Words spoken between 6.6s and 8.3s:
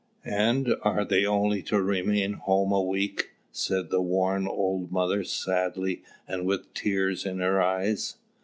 tears in her eyes.